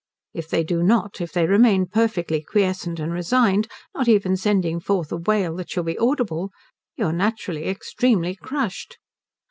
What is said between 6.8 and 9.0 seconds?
you are naturally extremely crushed.